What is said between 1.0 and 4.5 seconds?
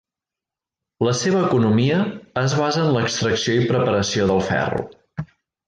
La seva economia es basa en l'extracció i preparació del